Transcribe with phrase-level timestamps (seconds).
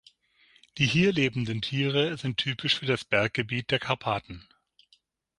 [0.79, 4.43] Die hier lebenden Tiere sind typisch für das Berggebiet der Karpaten.